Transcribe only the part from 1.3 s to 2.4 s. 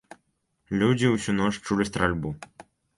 ноч чулі стральбу.